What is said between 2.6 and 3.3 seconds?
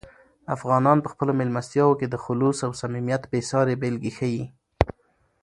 او "صمیمیت"